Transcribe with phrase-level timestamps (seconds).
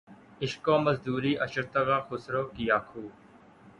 [0.41, 3.11] عشق و مزدوریِ عشر تگہِ خسرو‘ کیا خوب!